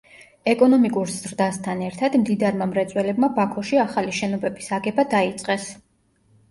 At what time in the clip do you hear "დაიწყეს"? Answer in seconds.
5.17-5.71